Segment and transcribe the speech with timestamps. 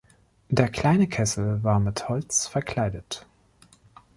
[0.49, 3.27] Der kleine Kessel war mit Holz verkleidet.